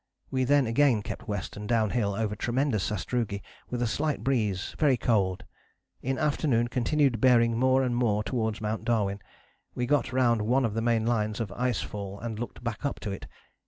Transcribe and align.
We 0.31 0.45
then 0.45 0.65
again 0.65 1.03
kept 1.03 1.27
west 1.27 1.55
and 1.55 1.69
downhill 1.69 2.15
over 2.15 2.35
tremendous 2.35 2.85
sastrugi, 2.89 3.43
with 3.69 3.83
a 3.83 3.85
slight 3.87 4.23
breeze, 4.23 4.73
very 4.79 4.97
cold. 4.97 5.43
In 6.01 6.17
afternoon 6.17 6.69
continued 6.69 7.21
bearing 7.21 7.55
more 7.55 7.83
and 7.83 7.95
more 7.95 8.23
towards 8.23 8.61
Mount 8.61 8.83
Darwin: 8.83 9.19
we 9.75 9.85
got 9.85 10.11
round 10.11 10.41
one 10.41 10.65
of 10.65 10.73
the 10.73 10.81
main 10.81 11.05
lines 11.05 11.39
of 11.39 11.51
ice 11.51 11.81
fall 11.81 12.19
and 12.19 12.39
looked 12.39 12.63
back 12.63 12.83
up 12.83 12.99
to 13.01 13.11
it.... 13.11 13.27